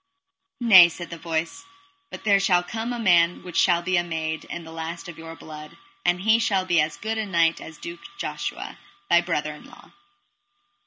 [0.61, 1.63] Nay, said the voice,
[2.09, 5.19] but there shall come a man which shall be a maid, and the last of
[5.19, 8.77] your blood, and he shall be as good a knight as Duke Josua,
[9.11, 9.91] thy brother in law.